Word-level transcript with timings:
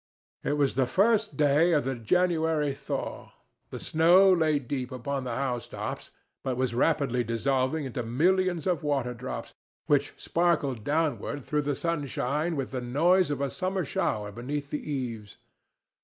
It 0.43 0.53
was 0.53 0.73
the 0.73 0.87
first 0.87 1.37
day 1.37 1.73
of 1.73 1.83
the 1.83 1.93
January 1.93 2.73
thaw. 2.73 3.33
The 3.69 3.77
snow 3.77 4.33
lay 4.33 4.57
deep 4.57 4.91
upon 4.91 5.25
the 5.25 5.35
housetops, 5.35 6.09
but 6.43 6.57
was 6.57 6.73
rapidly 6.73 7.23
dissolving 7.23 7.85
into 7.85 8.01
millions 8.01 8.65
of 8.65 8.81
water 8.81 9.13
drops, 9.13 9.53
which 9.85 10.15
sparkled 10.17 10.83
downward 10.83 11.45
through 11.45 11.61
the 11.69 11.75
sunshine 11.75 12.55
with 12.55 12.71
the 12.71 12.81
noise 12.81 13.29
of 13.29 13.41
a 13.41 13.51
summer 13.51 13.85
shower 13.85 14.31
beneath 14.31 14.71
the 14.71 14.91
eaves. 14.91 15.37